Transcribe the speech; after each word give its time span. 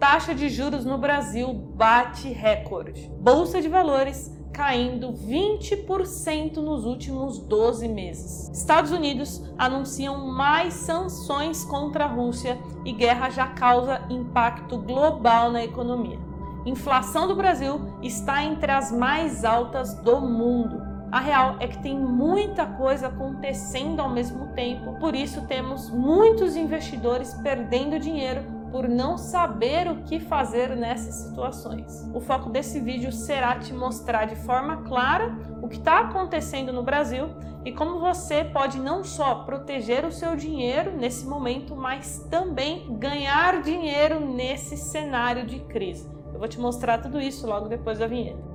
taxa 0.00 0.34
de 0.34 0.48
juros 0.48 0.82
no 0.86 0.96
Brasil 0.96 1.52
bate 1.52 2.30
recorde. 2.30 3.12
Bolsa 3.20 3.60
de 3.60 3.68
valores 3.68 4.34
caindo 4.50 5.12
20% 5.12 6.56
nos 6.56 6.86
últimos 6.86 7.38
12 7.38 7.86
meses. 7.86 8.50
Estados 8.50 8.92
Unidos 8.92 9.44
anunciam 9.58 10.26
mais 10.26 10.72
sanções 10.72 11.64
contra 11.64 12.04
a 12.04 12.08
Rússia 12.08 12.58
e 12.82 12.92
guerra 12.92 13.28
já 13.28 13.46
causa 13.48 14.00
impacto 14.08 14.78
global 14.78 15.52
na 15.52 15.62
economia. 15.62 16.18
Inflação 16.64 17.28
do 17.28 17.36
Brasil 17.36 17.80
está 18.02 18.42
entre 18.42 18.72
as 18.72 18.90
mais 18.90 19.44
altas 19.44 19.94
do 19.96 20.18
mundo. 20.18 20.80
A 21.12 21.20
real 21.20 21.56
é 21.60 21.68
que 21.68 21.82
tem 21.82 21.98
muita 21.98 22.64
coisa 22.64 23.08
acontecendo 23.08 24.00
ao 24.00 24.08
mesmo 24.08 24.46
tempo, 24.54 24.98
por 24.98 25.14
isso 25.14 25.46
temos 25.46 25.90
muitos 25.90 26.56
investidores 26.56 27.34
perdendo 27.34 27.98
dinheiro 27.98 28.59
por 28.70 28.88
não 28.88 29.18
saber 29.18 29.88
o 29.88 30.02
que 30.02 30.20
fazer 30.20 30.76
nessas 30.76 31.14
situações. 31.14 32.08
O 32.14 32.20
foco 32.20 32.50
desse 32.50 32.80
vídeo 32.80 33.12
será 33.12 33.58
te 33.58 33.72
mostrar 33.72 34.26
de 34.26 34.36
forma 34.36 34.78
clara 34.82 35.36
o 35.62 35.68
que 35.68 35.76
está 35.76 36.00
acontecendo 36.00 36.72
no 36.72 36.82
Brasil 36.82 37.28
e 37.64 37.72
como 37.72 38.00
você 38.00 38.44
pode 38.44 38.78
não 38.78 39.04
só 39.04 39.36
proteger 39.44 40.04
o 40.04 40.12
seu 40.12 40.34
dinheiro 40.34 40.96
nesse 40.96 41.26
momento, 41.26 41.76
mas 41.76 42.26
também 42.30 42.96
ganhar 42.98 43.62
dinheiro 43.62 44.20
nesse 44.20 44.76
cenário 44.76 45.46
de 45.46 45.60
crise. 45.60 46.08
Eu 46.32 46.38
vou 46.38 46.48
te 46.48 46.58
mostrar 46.58 46.98
tudo 46.98 47.20
isso 47.20 47.46
logo 47.46 47.68
depois 47.68 47.98
da 47.98 48.06
vinheta. 48.06 48.49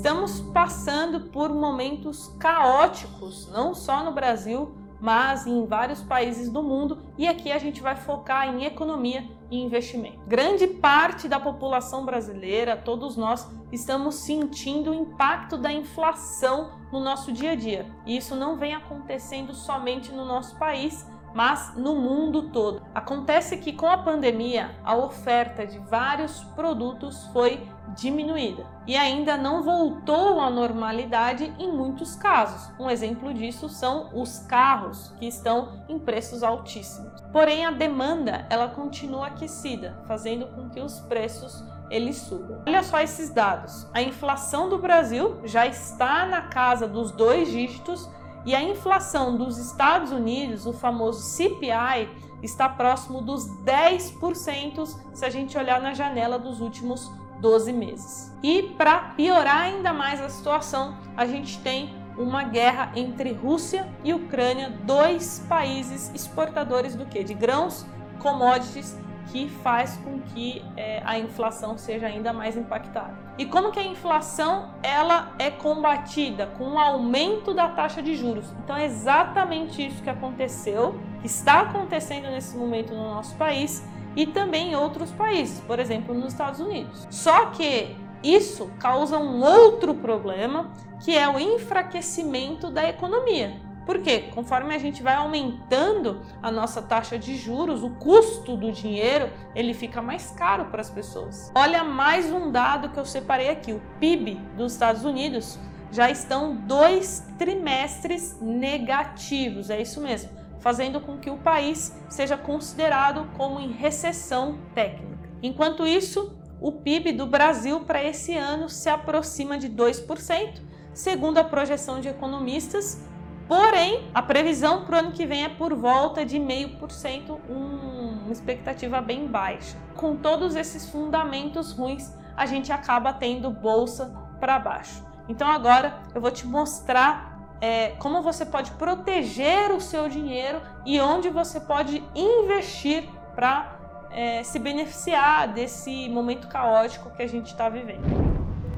Estamos 0.00 0.40
passando 0.40 1.28
por 1.28 1.50
momentos 1.50 2.34
caóticos, 2.38 3.46
não 3.52 3.74
só 3.74 4.02
no 4.02 4.12
Brasil, 4.12 4.74
mas 4.98 5.46
em 5.46 5.66
vários 5.66 6.02
países 6.02 6.48
do 6.48 6.62
mundo, 6.62 7.02
e 7.18 7.28
aqui 7.28 7.52
a 7.52 7.58
gente 7.58 7.82
vai 7.82 7.94
focar 7.94 8.48
em 8.48 8.64
economia 8.64 9.28
e 9.50 9.60
investimento. 9.60 10.18
Grande 10.26 10.66
parte 10.66 11.28
da 11.28 11.38
população 11.38 12.06
brasileira, 12.06 12.78
todos 12.78 13.14
nós, 13.14 13.46
estamos 13.70 14.14
sentindo 14.14 14.90
o 14.90 14.94
impacto 14.94 15.58
da 15.58 15.70
inflação 15.70 16.70
no 16.90 16.98
nosso 16.98 17.30
dia 17.30 17.50
a 17.50 17.54
dia. 17.54 17.84
E 18.06 18.16
isso 18.16 18.34
não 18.34 18.56
vem 18.56 18.74
acontecendo 18.74 19.52
somente 19.52 20.10
no 20.12 20.24
nosso 20.24 20.56
país, 20.56 21.06
mas 21.34 21.74
no 21.76 21.94
mundo 21.94 22.50
todo. 22.50 22.82
Acontece 22.94 23.56
que 23.58 23.72
com 23.72 23.86
a 23.86 23.98
pandemia, 23.98 24.70
a 24.84 24.96
oferta 24.96 25.66
de 25.66 25.78
vários 25.78 26.42
produtos 26.54 27.26
foi 27.32 27.68
diminuída 27.96 28.66
e 28.86 28.96
ainda 28.96 29.36
não 29.36 29.62
voltou 29.62 30.40
à 30.40 30.48
normalidade 30.48 31.52
em 31.58 31.72
muitos 31.72 32.14
casos. 32.16 32.72
Um 32.78 32.90
exemplo 32.90 33.32
disso 33.32 33.68
são 33.68 34.10
os 34.14 34.40
carros 34.40 35.12
que 35.18 35.26
estão 35.26 35.84
em 35.88 35.98
preços 35.98 36.42
altíssimos. 36.42 37.20
Porém, 37.32 37.66
a 37.66 37.70
demanda 37.70 38.46
ela 38.50 38.68
continua 38.68 39.28
aquecida, 39.28 40.02
fazendo 40.06 40.46
com 40.48 40.68
que 40.68 40.80
os 40.80 41.00
preços 41.00 41.64
eles 41.90 42.16
subam. 42.18 42.62
Olha 42.66 42.82
só 42.82 43.00
esses 43.00 43.30
dados. 43.30 43.86
A 43.92 44.00
inflação 44.00 44.68
do 44.68 44.78
Brasil 44.78 45.40
já 45.44 45.66
está 45.66 46.24
na 46.24 46.42
casa 46.42 46.86
dos 46.86 47.10
dois 47.10 47.50
dígitos 47.50 48.08
e 48.44 48.54
a 48.54 48.62
inflação 48.62 49.36
dos 49.36 49.58
Estados 49.58 50.12
Unidos, 50.12 50.66
o 50.66 50.72
famoso 50.72 51.20
CPI, 51.20 52.08
está 52.42 52.68
próximo 52.68 53.20
dos 53.20 53.46
10% 53.64 54.86
se 55.12 55.24
a 55.24 55.30
gente 55.30 55.56
olhar 55.58 55.80
na 55.80 55.92
janela 55.92 56.38
dos 56.38 56.60
últimos 56.60 57.10
12 57.40 57.72
meses. 57.72 58.34
E 58.42 58.62
para 58.62 58.98
piorar 59.16 59.62
ainda 59.62 59.92
mais 59.92 60.20
a 60.20 60.28
situação, 60.28 60.96
a 61.16 61.26
gente 61.26 61.58
tem 61.60 61.94
uma 62.16 62.42
guerra 62.42 62.92
entre 62.96 63.32
Rússia 63.32 63.88
e 64.04 64.12
Ucrânia, 64.12 64.70
dois 64.84 65.44
países 65.48 66.10
exportadores 66.14 66.94
do 66.94 67.06
que? 67.06 67.22
De 67.24 67.34
grãos, 67.34 67.86
commodities 68.18 68.98
que 69.30 69.48
faz 69.48 69.96
com 69.98 70.20
que 70.20 70.62
é, 70.76 71.02
a 71.04 71.18
inflação 71.18 71.78
seja 71.78 72.06
ainda 72.06 72.32
mais 72.32 72.56
impactada. 72.56 73.16
E 73.38 73.46
como 73.46 73.70
que 73.70 73.78
a 73.78 73.84
inflação 73.84 74.70
ela 74.82 75.32
é 75.38 75.50
combatida 75.50 76.46
com 76.58 76.72
o 76.72 76.78
aumento 76.78 77.54
da 77.54 77.68
taxa 77.68 78.02
de 78.02 78.14
juros? 78.14 78.52
Então 78.64 78.76
é 78.76 78.84
exatamente 78.84 79.86
isso 79.86 80.02
que 80.02 80.10
aconteceu, 80.10 81.00
que 81.20 81.26
está 81.26 81.60
acontecendo 81.60 82.24
nesse 82.30 82.56
momento 82.56 82.92
no 82.94 83.14
nosso 83.14 83.34
país 83.36 83.84
e 84.16 84.26
também 84.26 84.72
em 84.72 84.76
outros 84.76 85.10
países, 85.12 85.60
por 85.60 85.78
exemplo, 85.78 86.14
nos 86.14 86.32
Estados 86.32 86.60
Unidos. 86.60 87.06
Só 87.10 87.46
que 87.46 87.96
isso 88.22 88.70
causa 88.78 89.16
um 89.18 89.42
outro 89.42 89.94
problema, 89.94 90.70
que 91.02 91.16
é 91.16 91.28
o 91.28 91.38
enfraquecimento 91.38 92.70
da 92.70 92.88
economia. 92.88 93.69
Porque 93.86 94.20
conforme 94.34 94.74
a 94.74 94.78
gente 94.78 95.02
vai 95.02 95.14
aumentando 95.14 96.22
a 96.42 96.50
nossa 96.50 96.82
taxa 96.82 97.18
de 97.18 97.36
juros, 97.36 97.82
o 97.82 97.90
custo 97.90 98.56
do 98.56 98.70
dinheiro 98.70 99.30
ele 99.54 99.74
fica 99.74 100.02
mais 100.02 100.30
caro 100.30 100.66
para 100.66 100.80
as 100.80 100.90
pessoas. 100.90 101.50
Olha 101.54 101.82
mais 101.82 102.32
um 102.32 102.50
dado 102.50 102.90
que 102.90 102.98
eu 102.98 103.04
separei 103.04 103.48
aqui: 103.48 103.72
o 103.72 103.82
PIB 103.98 104.34
dos 104.56 104.72
Estados 104.72 105.04
Unidos 105.04 105.58
já 105.90 106.10
estão 106.10 106.54
dois 106.54 107.26
trimestres 107.38 108.38
negativos, 108.40 109.70
é 109.70 109.80
isso 109.80 110.00
mesmo, 110.00 110.30
fazendo 110.60 111.00
com 111.00 111.18
que 111.18 111.30
o 111.30 111.38
país 111.38 111.96
seja 112.08 112.36
considerado 112.36 113.28
como 113.36 113.58
em 113.58 113.72
recessão 113.72 114.58
técnica. 114.74 115.28
Enquanto 115.42 115.86
isso, 115.86 116.36
o 116.60 116.70
PIB 116.70 117.12
do 117.12 117.26
Brasil 117.26 117.80
para 117.80 118.04
esse 118.04 118.36
ano 118.36 118.68
se 118.68 118.88
aproxima 118.88 119.58
de 119.58 119.68
2%, 119.68 120.60
segundo 120.92 121.38
a 121.38 121.44
projeção 121.44 122.00
de 122.00 122.08
economistas, 122.08 123.02
Porém, 123.50 124.08
a 124.14 124.22
previsão 124.22 124.84
para 124.84 124.94
o 124.94 124.98
ano 125.00 125.10
que 125.10 125.26
vem 125.26 125.42
é 125.42 125.48
por 125.48 125.74
volta 125.74 126.24
de 126.24 126.38
0,5%, 126.38 127.36
um, 127.50 128.20
uma 128.22 128.32
expectativa 128.32 129.00
bem 129.00 129.26
baixa. 129.26 129.76
Com 129.96 130.14
todos 130.14 130.54
esses 130.54 130.88
fundamentos 130.88 131.72
ruins, 131.72 132.14
a 132.36 132.46
gente 132.46 132.72
acaba 132.72 133.12
tendo 133.12 133.50
bolsa 133.50 134.16
para 134.38 134.56
baixo. 134.60 135.04
Então 135.28 135.48
agora 135.48 136.00
eu 136.14 136.20
vou 136.20 136.30
te 136.30 136.46
mostrar 136.46 137.56
é, 137.60 137.88
como 137.98 138.22
você 138.22 138.46
pode 138.46 138.70
proteger 138.70 139.72
o 139.72 139.80
seu 139.80 140.08
dinheiro 140.08 140.62
e 140.86 141.00
onde 141.00 141.28
você 141.28 141.58
pode 141.58 142.04
investir 142.14 143.02
para 143.34 143.80
é, 144.12 144.44
se 144.44 144.60
beneficiar 144.60 145.48
desse 145.48 146.08
momento 146.08 146.46
caótico 146.46 147.10
que 147.16 147.22
a 147.22 147.26
gente 147.26 147.46
está 147.46 147.68
vivendo. 147.68 148.04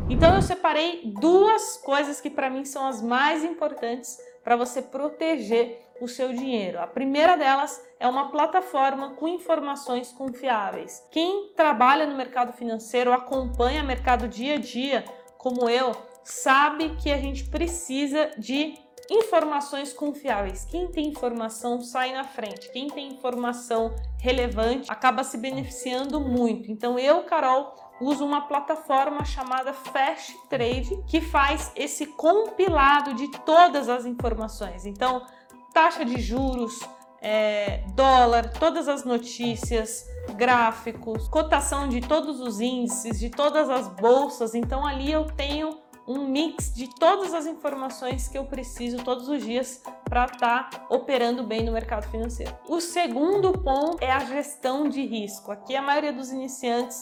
Então 0.08 0.34
eu 0.34 0.40
separei 0.40 1.12
duas 1.20 1.76
coisas 1.76 2.22
que 2.22 2.30
para 2.30 2.48
mim 2.48 2.64
são 2.64 2.86
as 2.86 3.02
mais 3.02 3.44
importantes 3.44 4.31
para 4.42 4.56
você 4.56 4.82
proteger 4.82 5.82
o 6.00 6.08
seu 6.08 6.32
dinheiro. 6.32 6.80
A 6.80 6.86
primeira 6.86 7.36
delas 7.36 7.80
é 8.00 8.08
uma 8.08 8.30
plataforma 8.30 9.14
com 9.14 9.28
informações 9.28 10.12
confiáveis. 10.12 11.06
Quem 11.10 11.52
trabalha 11.54 12.06
no 12.06 12.16
mercado 12.16 12.52
financeiro, 12.52 13.12
acompanha 13.12 13.82
o 13.82 13.86
mercado 13.86 14.26
dia 14.26 14.54
a 14.54 14.58
dia, 14.58 15.04
como 15.38 15.68
eu, 15.68 15.92
sabe 16.24 16.96
que 16.96 17.10
a 17.10 17.16
gente 17.18 17.44
precisa 17.44 18.30
de 18.36 18.74
informações 19.10 19.92
confiáveis. 19.92 20.64
Quem 20.64 20.88
tem 20.88 21.08
informação 21.08 21.80
sai 21.80 22.12
na 22.12 22.24
frente. 22.24 22.70
Quem 22.72 22.88
tem 22.88 23.08
informação 23.08 23.94
relevante 24.18 24.90
acaba 24.90 25.22
se 25.22 25.36
beneficiando 25.36 26.20
muito. 26.20 26.70
Então 26.70 26.98
eu, 26.98 27.22
Carol, 27.24 27.74
uso 28.02 28.24
uma 28.24 28.42
plataforma 28.42 29.24
chamada 29.24 29.72
Fast 29.72 30.36
Trade 30.48 31.02
que 31.06 31.20
faz 31.20 31.72
esse 31.76 32.06
compilado 32.06 33.14
de 33.14 33.28
todas 33.28 33.88
as 33.88 34.04
informações. 34.04 34.84
Então, 34.84 35.24
taxa 35.72 36.04
de 36.04 36.20
juros, 36.20 36.80
é, 37.20 37.84
dólar, 37.94 38.50
todas 38.52 38.88
as 38.88 39.04
notícias, 39.04 40.04
gráficos, 40.36 41.28
cotação 41.28 41.88
de 41.88 42.00
todos 42.00 42.40
os 42.40 42.60
índices, 42.60 43.18
de 43.18 43.30
todas 43.30 43.70
as 43.70 43.88
bolsas. 43.88 44.54
Então, 44.54 44.84
ali 44.84 45.10
eu 45.10 45.24
tenho 45.24 45.80
um 46.06 46.26
mix 46.26 46.74
de 46.74 46.88
todas 46.96 47.32
as 47.32 47.46
informações 47.46 48.26
que 48.26 48.36
eu 48.36 48.44
preciso 48.44 48.98
todos 49.04 49.28
os 49.28 49.42
dias 49.44 49.82
para 50.04 50.24
estar 50.24 50.68
tá 50.68 50.86
operando 50.90 51.44
bem 51.44 51.64
no 51.64 51.72
mercado 51.72 52.10
financeiro. 52.10 52.52
O 52.68 52.80
segundo 52.80 53.52
ponto 53.52 54.02
é 54.02 54.10
a 54.10 54.24
gestão 54.24 54.88
de 54.88 55.06
risco. 55.06 55.52
Aqui 55.52 55.76
a 55.76 55.82
maioria 55.82 56.12
dos 56.12 56.30
iniciantes 56.30 57.00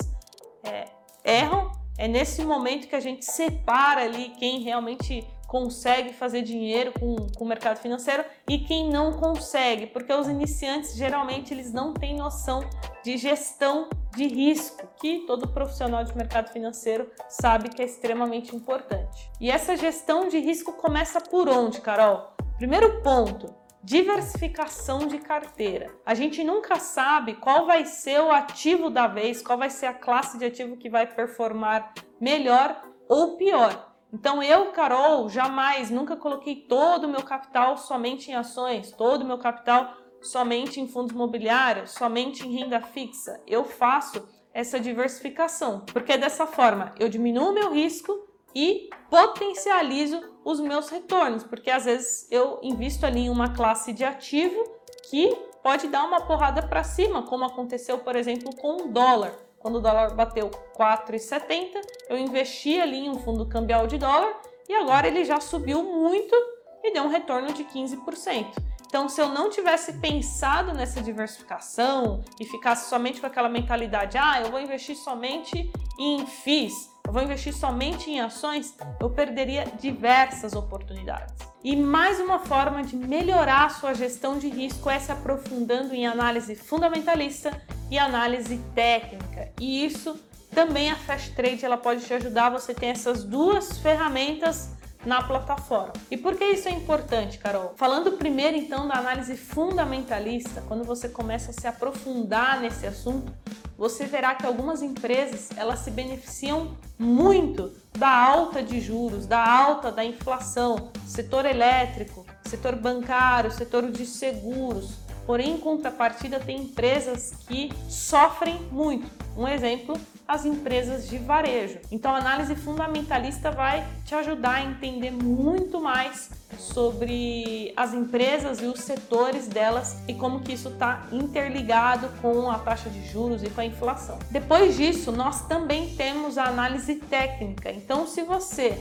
é, 0.64 0.84
erram. 1.24 1.72
É 1.98 2.08
nesse 2.08 2.44
momento 2.44 2.88
que 2.88 2.96
a 2.96 3.00
gente 3.00 3.24
separa 3.24 4.02
ali 4.02 4.30
quem 4.38 4.60
realmente 4.60 5.26
consegue 5.50 6.12
fazer 6.12 6.42
dinheiro 6.42 6.92
com, 6.92 7.16
com 7.36 7.44
o 7.44 7.48
mercado 7.48 7.78
financeiro 7.78 8.24
e 8.48 8.58
quem 8.60 8.88
não 8.88 9.14
consegue, 9.14 9.84
porque 9.88 10.12
os 10.12 10.28
iniciantes 10.28 10.94
geralmente 10.94 11.52
eles 11.52 11.72
não 11.72 11.92
têm 11.92 12.14
noção 12.16 12.60
de 13.02 13.16
gestão 13.16 13.88
de 14.16 14.28
risco, 14.28 14.88
que 15.00 15.26
todo 15.26 15.48
profissional 15.48 16.04
de 16.04 16.16
mercado 16.16 16.52
financeiro 16.52 17.10
sabe 17.28 17.68
que 17.68 17.82
é 17.82 17.84
extremamente 17.84 18.54
importante. 18.54 19.28
E 19.40 19.50
essa 19.50 19.76
gestão 19.76 20.28
de 20.28 20.38
risco 20.38 20.72
começa 20.74 21.20
por 21.20 21.48
onde, 21.48 21.80
Carol? 21.80 22.32
Primeiro 22.56 23.02
ponto, 23.02 23.52
diversificação 23.82 25.06
de 25.06 25.18
carteira. 25.18 25.94
A 26.04 26.14
gente 26.14 26.44
nunca 26.44 26.76
sabe 26.76 27.34
qual 27.34 27.66
vai 27.66 27.84
ser 27.86 28.20
o 28.20 28.30
ativo 28.30 28.90
da 28.90 29.06
vez, 29.06 29.42
qual 29.42 29.58
vai 29.58 29.70
ser 29.70 29.86
a 29.86 29.94
classe 29.94 30.38
de 30.38 30.44
ativo 30.44 30.76
que 30.76 30.90
vai 30.90 31.06
performar 31.06 31.94
melhor 32.20 32.82
ou 33.08 33.36
pior. 33.36 33.90
Então 34.12 34.42
eu, 34.42 34.72
Carol, 34.72 35.28
jamais, 35.28 35.90
nunca 35.90 36.16
coloquei 36.16 36.56
todo 36.56 37.04
o 37.04 37.08
meu 37.08 37.22
capital 37.22 37.76
somente 37.76 38.30
em 38.30 38.34
ações, 38.34 38.90
todo 38.90 39.22
o 39.22 39.26
meu 39.26 39.38
capital 39.38 39.96
somente 40.20 40.80
em 40.80 40.86
fundos 40.86 41.12
imobiliários, 41.12 41.92
somente 41.92 42.46
em 42.46 42.52
renda 42.52 42.80
fixa. 42.80 43.40
Eu 43.46 43.64
faço 43.64 44.28
essa 44.52 44.80
diversificação, 44.80 45.80
porque 45.92 46.18
dessa 46.18 46.46
forma 46.46 46.92
eu 46.98 47.08
diminuo 47.08 47.52
meu 47.52 47.72
risco 47.72 48.29
e 48.54 48.90
potencializo 49.08 50.22
os 50.44 50.60
meus 50.60 50.88
retornos, 50.88 51.44
porque 51.44 51.70
às 51.70 51.84
vezes 51.84 52.26
eu 52.30 52.58
invisto 52.62 53.04
ali 53.04 53.20
em 53.20 53.30
uma 53.30 53.54
classe 53.54 53.92
de 53.92 54.04
ativo 54.04 54.62
que 55.08 55.36
pode 55.62 55.88
dar 55.88 56.04
uma 56.04 56.22
porrada 56.22 56.62
para 56.62 56.82
cima, 56.82 57.22
como 57.22 57.44
aconteceu, 57.44 57.98
por 57.98 58.16
exemplo, 58.16 58.54
com 58.56 58.84
o 58.84 58.88
dólar. 58.88 59.32
Quando 59.58 59.76
o 59.76 59.80
dólar 59.80 60.14
bateu 60.14 60.50
4,70, 60.76 61.80
eu 62.08 62.16
investi 62.16 62.80
ali 62.80 62.98
em 62.98 63.10
um 63.10 63.18
fundo 63.18 63.46
cambial 63.46 63.86
de 63.86 63.98
dólar 63.98 64.40
e 64.68 64.74
agora 64.74 65.06
ele 65.06 65.24
já 65.24 65.38
subiu 65.38 65.82
muito 65.82 66.34
e 66.82 66.92
deu 66.92 67.02
um 67.02 67.08
retorno 67.08 67.52
de 67.52 67.64
15%. 67.64 68.46
Então, 68.86 69.08
se 69.08 69.20
eu 69.20 69.28
não 69.28 69.50
tivesse 69.50 69.92
pensado 70.00 70.72
nessa 70.72 71.00
diversificação 71.00 72.24
e 72.40 72.44
ficasse 72.44 72.88
somente 72.88 73.20
com 73.20 73.26
aquela 73.26 73.48
mentalidade, 73.48 74.18
ah, 74.18 74.40
eu 74.40 74.50
vou 74.50 74.60
investir 74.60 74.96
somente 74.96 75.70
em 75.96 76.26
FIIs, 76.26 76.89
eu 77.06 77.12
vou 77.12 77.22
investir 77.22 77.54
somente 77.54 78.10
em 78.10 78.20
ações, 78.20 78.74
eu 79.00 79.10
perderia 79.10 79.64
diversas 79.80 80.54
oportunidades. 80.54 81.34
E 81.62 81.76
mais 81.76 82.18
uma 82.20 82.38
forma 82.38 82.82
de 82.82 82.96
melhorar 82.96 83.66
a 83.66 83.68
sua 83.68 83.94
gestão 83.94 84.38
de 84.38 84.48
risco 84.48 84.88
é 84.88 84.98
se 84.98 85.12
aprofundando 85.12 85.94
em 85.94 86.06
análise 86.06 86.54
fundamentalista 86.54 87.50
e 87.90 87.98
análise 87.98 88.58
técnica. 88.74 89.52
E 89.60 89.84
isso 89.84 90.18
também 90.54 90.90
a 90.90 90.96
Fast 90.96 91.34
Trade 91.34 91.64
ela 91.64 91.76
pode 91.76 92.04
te 92.04 92.14
ajudar. 92.14 92.50
Você 92.50 92.72
tem 92.72 92.90
essas 92.90 93.24
duas 93.24 93.78
ferramentas 93.78 94.70
na 95.04 95.22
plataforma. 95.22 95.92
E 96.10 96.16
por 96.16 96.36
que 96.36 96.44
isso 96.44 96.68
é 96.68 96.72
importante, 96.72 97.38
Carol? 97.38 97.74
Falando 97.76 98.12
primeiro 98.12 98.56
então 98.56 98.86
da 98.86 98.94
análise 98.94 99.36
fundamentalista, 99.36 100.62
quando 100.68 100.84
você 100.84 101.08
começa 101.08 101.50
a 101.50 101.54
se 101.54 101.66
aprofundar 101.66 102.60
nesse 102.60 102.86
assunto, 102.86 103.32
você 103.80 104.04
verá 104.04 104.34
que 104.34 104.44
algumas 104.44 104.82
empresas 104.82 105.48
elas 105.56 105.78
se 105.78 105.90
beneficiam 105.90 106.76
muito 106.98 107.72
da 107.96 108.10
alta 108.10 108.62
de 108.62 108.78
juros, 108.78 109.24
da 109.24 109.42
alta 109.42 109.90
da 109.90 110.04
inflação, 110.04 110.90
setor 111.06 111.46
elétrico, 111.46 112.26
setor 112.44 112.76
bancário, 112.76 113.50
setor 113.50 113.90
de 113.90 114.04
seguros. 114.04 114.98
Porém, 115.24 115.54
em 115.54 115.58
contrapartida, 115.58 116.38
tem 116.38 116.64
empresas 116.64 117.32
que 117.48 117.72
sofrem 117.88 118.60
muito. 118.70 119.10
Um 119.34 119.48
exemplo 119.48 119.98
as 120.28 120.44
empresas 120.44 121.08
de 121.08 121.16
varejo. 121.16 121.78
Então, 121.90 122.14
a 122.14 122.18
análise 122.18 122.54
fundamentalista 122.56 123.50
vai 123.50 123.86
te 124.04 124.14
ajudar 124.14 124.56
a 124.56 124.62
entender 124.62 125.10
muito 125.10 125.80
mais 125.80 126.28
sobre 126.60 127.72
as 127.76 127.92
empresas 127.92 128.60
e 128.60 128.66
os 128.66 128.80
setores 128.80 129.48
delas 129.48 129.96
e 130.06 130.14
como 130.14 130.40
que 130.40 130.52
isso 130.52 130.68
está 130.68 131.06
interligado 131.10 132.08
com 132.20 132.50
a 132.50 132.58
taxa 132.58 132.88
de 132.90 133.06
juros 133.08 133.42
e 133.42 133.50
com 133.50 133.60
a 133.60 133.64
inflação. 133.64 134.18
Depois 134.30 134.76
disso, 134.76 135.10
nós 135.10 135.46
também 135.46 135.94
temos 135.96 136.38
a 136.38 136.44
análise 136.44 136.96
técnica. 136.96 137.70
Então, 137.70 138.06
se 138.06 138.22
você 138.22 138.78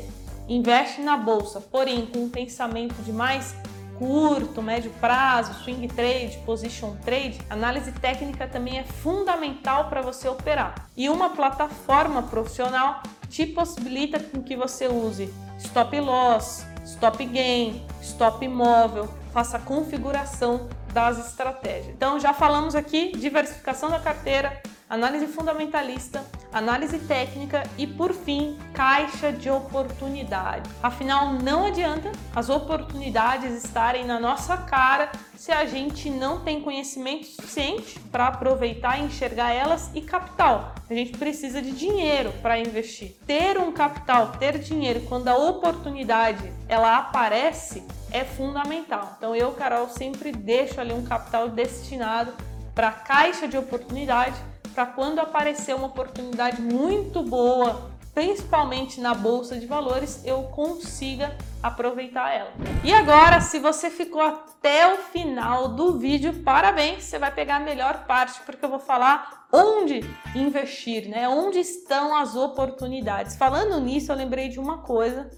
investe 0.47 1.01
na 1.01 1.15
bolsa, 1.15 1.61
porém 1.61 2.05
com 2.07 2.19
um 2.19 2.29
pensamento 2.29 2.95
de 3.03 3.13
mais 3.13 3.55
curto, 3.99 4.61
médio 4.61 4.91
prazo, 5.01 5.53
swing 5.63 5.87
trade, 5.89 6.39
position 6.45 6.95
trade, 7.03 7.37
análise 7.49 7.91
técnica 7.91 8.47
também 8.47 8.79
é 8.79 8.83
fundamental 8.83 9.89
para 9.89 10.01
você 10.01 10.27
operar. 10.27 10.87
E 10.95 11.09
uma 11.09 11.31
plataforma 11.31 12.23
profissional 12.23 13.03
te 13.29 13.45
possibilita 13.45 14.19
com 14.19 14.41
que 14.41 14.55
você 14.55 14.87
use 14.87 15.31
stop 15.59 15.99
loss, 15.99 16.65
stop 16.89 17.23
gain, 17.25 17.85
stop 18.01 18.43
imóvel, 18.43 19.07
faça 19.31 19.57
a 19.57 19.59
configuração 19.59 20.67
das 20.91 21.23
estratégias. 21.27 21.93
Então 21.95 22.19
já 22.19 22.33
falamos 22.33 22.75
aqui 22.75 23.11
diversificação 23.15 23.89
da 23.89 23.99
carteira, 23.99 24.61
análise 24.89 25.27
fundamentalista, 25.27 26.25
análise 26.51 26.99
técnica 26.99 27.63
e, 27.77 27.85
por 27.85 28.13
fim, 28.13 28.57
caixa 28.73 29.31
de 29.31 29.49
oportunidade. 29.49 30.69
Afinal, 30.81 31.33
não 31.33 31.67
adianta 31.67 32.11
as 32.35 32.49
oportunidades 32.49 33.63
estarem 33.63 34.05
na 34.05 34.19
nossa 34.19 34.57
cara 34.57 35.11
se 35.35 35.51
a 35.51 35.65
gente 35.65 36.09
não 36.09 36.41
tem 36.41 36.61
conhecimento 36.61 37.25
suficiente 37.27 37.99
para 38.11 38.27
aproveitar 38.27 38.99
e 38.99 39.03
enxergar 39.03 39.51
elas 39.51 39.89
e 39.93 40.01
capital. 40.01 40.75
A 40.89 40.93
gente 40.93 41.17
precisa 41.17 41.61
de 41.61 41.71
dinheiro 41.71 42.33
para 42.41 42.59
investir. 42.59 43.15
Ter 43.25 43.57
um 43.57 43.71
capital, 43.71 44.33
ter 44.39 44.57
dinheiro 44.59 45.01
quando 45.07 45.27
a 45.27 45.37
oportunidade 45.37 46.51
ela 46.67 46.97
aparece 46.97 47.83
é 48.11 48.23
fundamental. 48.23 49.15
Então 49.17 49.35
eu, 49.35 49.51
Carol, 49.51 49.87
sempre 49.87 50.31
deixo 50.31 50.81
ali 50.81 50.93
um 50.93 51.03
capital 51.03 51.47
destinado 51.47 52.33
para 52.73 52.91
caixa 52.91 53.47
de 53.47 53.57
oportunidade 53.57 54.35
para 54.73 54.85
quando 54.85 55.19
aparecer 55.19 55.75
uma 55.75 55.87
oportunidade 55.87 56.61
muito 56.61 57.21
boa, 57.23 57.91
principalmente 58.13 58.99
na 58.99 59.13
bolsa 59.13 59.57
de 59.57 59.65
valores, 59.65 60.21
eu 60.25 60.43
consiga 60.43 61.35
aproveitar 61.61 62.33
ela. 62.33 62.51
E 62.83 62.93
agora, 62.93 63.41
se 63.41 63.59
você 63.59 63.89
ficou 63.89 64.21
até 64.21 64.93
o 64.93 64.97
final 64.97 65.69
do 65.69 65.97
vídeo, 65.97 66.33
parabéns, 66.43 67.03
você 67.03 67.19
vai 67.19 67.31
pegar 67.31 67.57
a 67.57 67.59
melhor 67.59 68.05
parte 68.05 68.41
porque 68.45 68.63
eu 68.63 68.69
vou 68.69 68.79
falar 68.79 69.47
onde 69.51 70.01
investir, 70.35 71.09
né? 71.09 71.27
Onde 71.27 71.59
estão 71.59 72.15
as 72.15 72.35
oportunidades. 72.35 73.35
Falando 73.35 73.79
nisso, 73.79 74.11
eu 74.11 74.15
lembrei 74.15 74.49
de 74.49 74.59
uma 74.59 74.79
coisa 74.79 75.29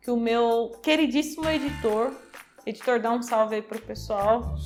que 0.00 0.10
o 0.10 0.16
meu 0.16 0.72
queridíssimo 0.82 1.48
editor, 1.48 2.12
editor 2.66 3.00
dá 3.00 3.12
um 3.12 3.22
salve 3.22 3.56
aí 3.56 3.62
pro 3.62 3.80
pessoal 3.80 4.56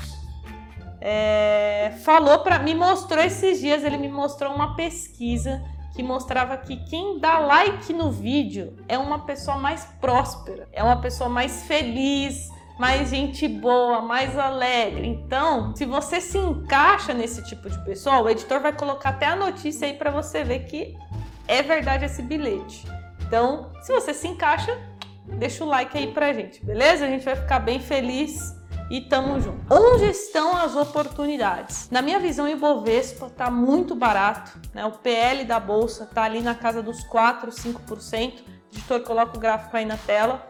é, 1.08 1.93
falou 2.03 2.41
para 2.41 2.58
me 2.58 2.75
mostrou 2.75 3.23
esses 3.23 3.61
dias, 3.61 3.85
ele 3.85 3.97
me 3.97 4.08
mostrou 4.08 4.53
uma 4.53 4.75
pesquisa 4.75 5.62
que 5.94 6.03
mostrava 6.03 6.56
que 6.56 6.76
quem 6.76 7.20
dá 7.20 7.38
like 7.38 7.93
no 7.93 8.11
vídeo 8.11 8.76
é 8.88 8.99
uma 8.99 9.20
pessoa 9.20 9.56
mais 9.56 9.85
próspera, 10.00 10.69
é 10.73 10.82
uma 10.82 11.00
pessoa 11.00 11.31
mais 11.31 11.62
feliz, 11.62 12.50
mais 12.76 13.08
gente 13.11 13.47
boa, 13.47 14.03
mais 14.03 14.37
alegre. 14.37 15.06
Então, 15.06 15.76
se 15.76 15.87
você 15.87 16.20
se 16.20 16.38
encaixa 16.38 17.14
nesse 17.14 17.41
tipo 17.44 17.70
de 17.70 17.79
pessoa, 17.85 18.23
o 18.23 18.29
editor 18.29 18.59
vai 18.59 18.73
colocar 18.73 19.11
até 19.11 19.26
a 19.26 19.37
notícia 19.37 19.87
aí 19.87 19.94
para 19.94 20.11
você 20.11 20.43
ver 20.43 20.64
que 20.64 20.99
é 21.47 21.62
verdade 21.62 22.05
esse 22.05 22.20
bilhete. 22.20 22.85
Então, 23.25 23.70
se 23.81 23.93
você 23.93 24.12
se 24.12 24.26
encaixa, 24.26 24.76
deixa 25.25 25.62
o 25.62 25.69
like 25.69 25.97
aí 25.97 26.09
pra 26.09 26.32
gente, 26.32 26.67
beleza? 26.67 27.05
A 27.05 27.09
gente 27.09 27.25
vai 27.25 27.37
ficar 27.37 27.61
bem 27.61 27.79
feliz 27.79 28.56
e 28.90 29.00
tamo 29.00 29.40
junto. 29.40 29.73
Onde 29.73 30.05
estão 30.07 30.57
as 30.57 30.76
oportunidades? 30.76 31.88
Na 31.90 32.00
minha 32.00 32.19
visão, 32.19 32.47
o 32.47 32.49
Ibovespa 32.49 33.26
está 33.26 33.50
muito 33.50 33.95
barato, 33.95 34.59
né? 34.73 34.85
O 34.85 34.93
PL 34.93 35.45
da 35.45 35.59
bolsa 35.59 36.05
está 36.05 36.23
ali 36.23 36.40
na 36.40 36.55
casa 36.55 36.83
dos 36.83 37.02
4, 37.05 37.50
5%. 37.50 38.40
O 38.40 38.76
editor 38.76 39.00
coloca 39.00 39.37
o 39.37 39.40
gráfico 39.40 39.76
aí 39.76 39.85
na 39.85 39.97
tela. 39.97 40.49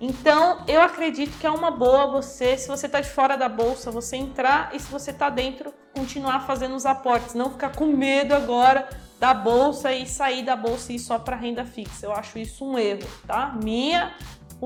Então, 0.00 0.62
eu 0.66 0.82
acredito 0.82 1.38
que 1.38 1.46
é 1.46 1.50
uma 1.50 1.70
boa 1.70 2.06
você, 2.08 2.58
se 2.58 2.68
você 2.68 2.86
está 2.86 3.00
de 3.00 3.08
fora 3.08 3.36
da 3.36 3.48
bolsa, 3.48 3.90
você 3.90 4.16
entrar 4.16 4.74
e 4.74 4.80
se 4.80 4.90
você 4.90 5.10
está 5.10 5.30
dentro, 5.30 5.72
continuar 5.94 6.40
fazendo 6.40 6.74
os 6.74 6.84
aportes, 6.84 7.34
não 7.34 7.50
ficar 7.50 7.74
com 7.74 7.86
medo 7.86 8.34
agora 8.34 8.88
da 9.20 9.32
bolsa 9.32 9.92
e 9.92 10.06
sair 10.06 10.42
da 10.42 10.56
bolsa 10.56 10.92
e 10.92 10.96
ir 10.96 10.98
só 10.98 11.18
para 11.18 11.36
renda 11.36 11.64
fixa. 11.64 12.06
Eu 12.06 12.12
acho 12.12 12.38
isso 12.38 12.64
um 12.64 12.78
erro, 12.78 13.08
tá? 13.26 13.56
Minha 13.62 14.12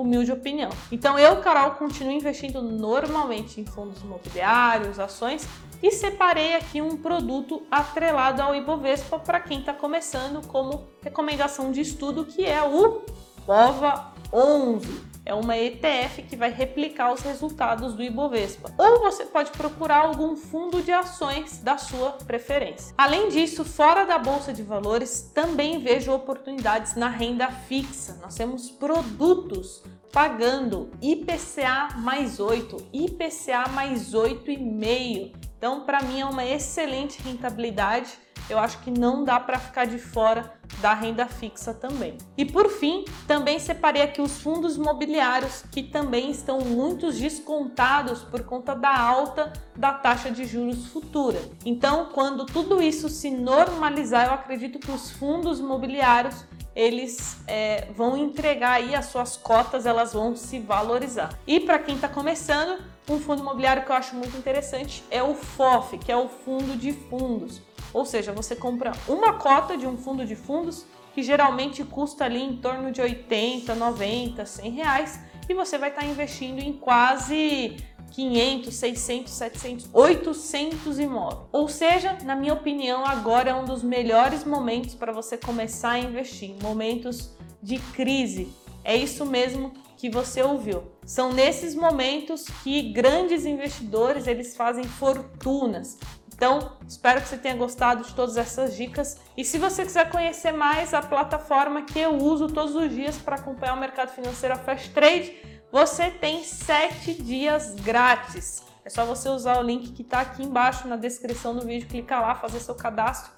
humilde 0.00 0.32
opinião. 0.32 0.70
Então 0.90 1.18
eu, 1.18 1.36
Carol, 1.40 1.72
continuo 1.72 2.12
investindo 2.12 2.62
normalmente 2.62 3.60
em 3.60 3.64
fundos 3.64 4.00
imobiliários, 4.02 4.98
ações 4.98 5.48
e 5.82 5.90
separei 5.90 6.54
aqui 6.54 6.80
um 6.80 6.96
produto 6.96 7.62
atrelado 7.70 8.42
ao 8.42 8.54
Ibovespa 8.54 9.18
para 9.18 9.40
quem 9.40 9.60
está 9.60 9.72
começando 9.72 10.44
como 10.46 10.88
recomendação 11.02 11.70
de 11.70 11.80
estudo, 11.80 12.24
que 12.24 12.44
é 12.44 12.62
o 12.62 13.02
BOVA 13.46 14.12
11 14.32 15.17
é 15.28 15.34
uma 15.34 15.58
ETF 15.58 16.22
que 16.22 16.34
vai 16.34 16.50
replicar 16.50 17.12
os 17.12 17.20
resultados 17.20 17.92
do 17.92 18.02
Ibovespa. 18.02 18.72
Ou 18.78 19.00
você 19.00 19.26
pode 19.26 19.50
procurar 19.50 19.98
algum 19.98 20.34
fundo 20.34 20.82
de 20.82 20.90
ações 20.90 21.58
da 21.58 21.76
sua 21.76 22.12
preferência. 22.12 22.94
Além 22.96 23.28
disso, 23.28 23.62
fora 23.62 24.06
da 24.06 24.18
bolsa 24.18 24.54
de 24.54 24.62
valores, 24.62 25.30
também 25.34 25.80
vejo 25.80 26.12
oportunidades 26.12 26.96
na 26.96 27.10
renda 27.10 27.50
fixa. 27.50 28.18
Nós 28.22 28.34
temos 28.36 28.70
produtos 28.70 29.84
pagando 30.10 30.90
IPCA 31.02 31.96
mais 31.98 32.40
8, 32.40 32.88
IPCA 32.90 33.68
mais 33.68 34.14
8,5. 34.14 35.34
Então, 35.58 35.80
para 35.80 36.00
mim 36.02 36.20
é 36.20 36.24
uma 36.24 36.46
excelente 36.46 37.20
rentabilidade 37.20 38.16
eu 38.48 38.58
acho 38.58 38.78
que 38.80 38.90
não 38.90 39.24
dá 39.24 39.38
para 39.38 39.58
ficar 39.58 39.84
de 39.84 39.98
fora 39.98 40.52
da 40.80 40.94
renda 40.94 41.26
fixa 41.26 41.74
também. 41.74 42.16
E 42.36 42.44
por 42.44 42.68
fim, 42.68 43.04
também 43.26 43.58
separei 43.58 44.02
aqui 44.02 44.20
os 44.20 44.40
fundos 44.40 44.76
imobiliários 44.76 45.64
que 45.70 45.82
também 45.82 46.30
estão 46.30 46.60
muito 46.60 47.10
descontados 47.12 48.22
por 48.22 48.42
conta 48.44 48.74
da 48.74 48.96
alta 48.96 49.52
da 49.76 49.92
taxa 49.92 50.30
de 50.30 50.44
juros 50.44 50.86
futura. 50.88 51.40
Então, 51.64 52.10
quando 52.12 52.46
tudo 52.46 52.82
isso 52.82 53.08
se 53.08 53.30
normalizar, 53.30 54.26
eu 54.26 54.34
acredito 54.34 54.78
que 54.78 54.90
os 54.90 55.10
fundos 55.10 55.58
imobiliários 55.58 56.44
eles 56.78 57.38
é, 57.48 57.88
vão 57.96 58.16
entregar 58.16 58.74
aí 58.74 58.94
as 58.94 59.06
suas 59.06 59.36
cotas, 59.36 59.84
elas 59.84 60.12
vão 60.12 60.36
se 60.36 60.60
valorizar. 60.60 61.36
E 61.44 61.58
para 61.58 61.76
quem 61.80 61.96
está 61.96 62.08
começando, 62.08 62.80
um 63.08 63.18
fundo 63.18 63.42
imobiliário 63.42 63.84
que 63.84 63.90
eu 63.90 63.96
acho 63.96 64.14
muito 64.14 64.36
interessante 64.36 65.02
é 65.10 65.20
o 65.20 65.34
FOF, 65.34 65.98
que 65.98 66.12
é 66.12 66.16
o 66.16 66.28
fundo 66.28 66.76
de 66.76 66.92
fundos. 66.92 67.60
Ou 67.92 68.04
seja, 68.04 68.32
você 68.32 68.54
compra 68.54 68.92
uma 69.06 69.34
cota 69.34 69.76
de 69.76 69.86
um 69.86 69.96
fundo 69.96 70.24
de 70.26 70.36
fundos 70.36 70.86
que 71.14 71.22
geralmente 71.22 71.84
custa 71.84 72.24
ali 72.24 72.42
em 72.42 72.56
torno 72.56 72.92
de 72.92 73.00
80, 73.00 73.74
90, 73.74 74.46
100 74.46 74.70
reais 74.70 75.20
e 75.48 75.54
você 75.54 75.78
vai 75.78 75.88
estar 75.88 76.04
investindo 76.04 76.60
em 76.60 76.72
quase 76.72 77.76
500, 78.12 78.74
600, 78.74 79.32
700, 79.32 79.88
800 79.92 80.98
imóveis. 80.98 81.48
Ou 81.52 81.68
seja, 81.68 82.16
na 82.24 82.36
minha 82.36 82.52
opinião, 82.52 83.04
agora 83.04 83.50
é 83.50 83.54
um 83.54 83.64
dos 83.64 83.82
melhores 83.82 84.44
momentos 84.44 84.94
para 84.94 85.12
você 85.12 85.36
começar 85.36 85.90
a 85.90 85.98
investir, 85.98 86.54
momentos 86.62 87.30
de 87.62 87.78
crise. 87.78 88.52
É 88.84 88.96
isso 88.96 89.26
mesmo 89.26 89.72
que 89.96 90.08
você 90.08 90.42
ouviu. 90.42 90.84
São 91.04 91.32
nesses 91.32 91.74
momentos 91.74 92.46
que 92.62 92.92
grandes 92.92 93.44
investidores 93.44 94.26
eles 94.26 94.56
fazem 94.56 94.84
fortunas. 94.84 95.98
Então, 96.38 96.70
espero 96.86 97.20
que 97.20 97.26
você 97.26 97.36
tenha 97.36 97.56
gostado 97.56 98.04
de 98.04 98.14
todas 98.14 98.36
essas 98.36 98.76
dicas. 98.76 99.20
E 99.36 99.44
se 99.44 99.58
você 99.58 99.84
quiser 99.84 100.08
conhecer 100.08 100.52
mais 100.52 100.94
a 100.94 101.02
plataforma 101.02 101.82
que 101.82 101.98
eu 101.98 102.14
uso 102.14 102.46
todos 102.46 102.76
os 102.76 102.88
dias 102.94 103.18
para 103.18 103.34
acompanhar 103.34 103.74
o 103.74 103.80
mercado 103.80 104.10
financeiro, 104.10 104.54
a 104.54 104.56
Fast 104.56 104.90
Trade, 104.90 105.36
você 105.72 106.12
tem 106.12 106.44
7 106.44 107.14
dias 107.14 107.74
grátis. 107.74 108.62
É 108.84 108.88
só 108.88 109.04
você 109.04 109.28
usar 109.28 109.58
o 109.58 109.62
link 109.62 109.90
que 109.90 110.02
está 110.02 110.20
aqui 110.20 110.44
embaixo 110.44 110.86
na 110.86 110.94
descrição 110.94 111.56
do 111.56 111.66
vídeo, 111.66 111.88
clicar 111.88 112.22
lá, 112.22 112.36
fazer 112.36 112.60
seu 112.60 112.76
cadastro, 112.76 113.32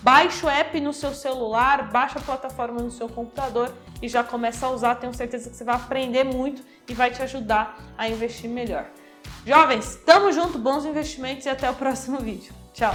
baixa 0.00 0.46
o 0.46 0.48
app 0.48 0.80
no 0.80 0.94
seu 0.94 1.12
celular, 1.12 1.90
baixa 1.90 2.18
a 2.18 2.22
plataforma 2.22 2.80
no 2.80 2.90
seu 2.90 3.06
computador 3.06 3.70
e 4.00 4.08
já 4.08 4.24
começa 4.24 4.64
a 4.64 4.70
usar. 4.70 4.94
Tenho 4.94 5.12
certeza 5.12 5.50
que 5.50 5.56
você 5.56 5.62
vai 5.62 5.76
aprender 5.76 6.24
muito 6.24 6.62
e 6.88 6.94
vai 6.94 7.10
te 7.10 7.22
ajudar 7.22 7.78
a 7.98 8.08
investir 8.08 8.48
melhor. 8.48 8.86
Jovens, 9.46 9.94
tamo 10.04 10.32
junto, 10.32 10.58
bons 10.58 10.84
investimentos 10.84 11.46
e 11.46 11.48
até 11.48 11.70
o 11.70 11.74
próximo 11.74 12.18
vídeo. 12.18 12.52
Tchau! 12.74 12.92